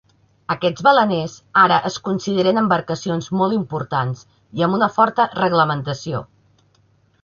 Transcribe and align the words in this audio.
Aquests 0.53 0.85
baleners 0.87 1.35
ara 1.65 1.77
es 1.91 1.99
consideren 2.09 2.61
embarcacions 2.63 3.31
molt 3.43 3.59
importants 3.61 4.27
i 4.61 4.69
amb 4.69 4.81
una 4.83 4.93
forta 5.01 5.31
reglamentació. 5.41 6.29